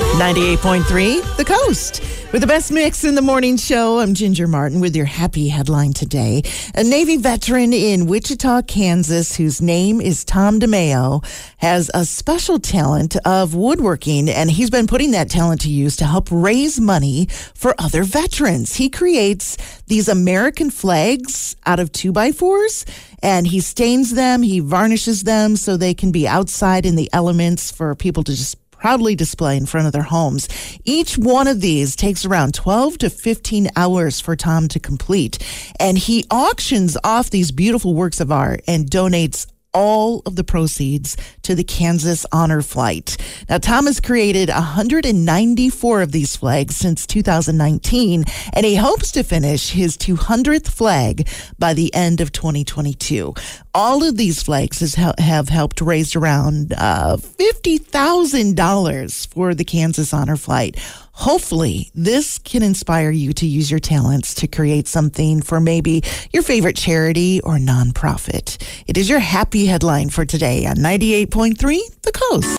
[0.00, 2.02] 98.3 The Coast.
[2.32, 5.92] With the best mix in the morning show, I'm Ginger Martin with your happy headline
[5.92, 6.42] today.
[6.74, 11.24] A Navy veteran in Wichita, Kansas, whose name is Tom DeMeo,
[11.56, 16.04] has a special talent of woodworking, and he's been putting that talent to use to
[16.04, 18.76] help raise money for other veterans.
[18.76, 19.56] He creates
[19.88, 22.86] these American flags out of two by fours,
[23.22, 27.70] and he stains them, he varnishes them so they can be outside in the elements
[27.70, 30.48] for people to just proudly display in front of their homes.
[30.84, 35.38] Each one of these takes around 12 to 15 hours for Tom to complete.
[35.78, 41.16] And he auctions off these beautiful works of art and donates all of the proceeds
[41.42, 43.16] to the Kansas Honor Flight.
[43.48, 49.70] Now, Tom has created 194 of these flags since 2019, and he hopes to finish
[49.70, 53.34] his 200th flag by the end of 2022.
[53.74, 60.36] All of these flags has, have helped raise around uh, $50,000 for the Kansas Honor
[60.36, 60.76] Flight.
[61.12, 66.42] Hopefully, this can inspire you to use your talents to create something for maybe your
[66.42, 68.56] favorite charity or nonprofit.
[68.86, 72.58] It is your happy headline for today on 98.3 The Coast.